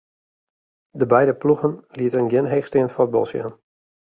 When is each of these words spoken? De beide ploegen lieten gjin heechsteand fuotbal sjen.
De 0.97 1.05
beide 1.13 1.33
ploegen 1.41 1.77
lieten 1.95 2.27
gjin 2.29 2.45
heechsteand 2.53 2.91
fuotbal 2.95 3.25
sjen. 3.29 3.51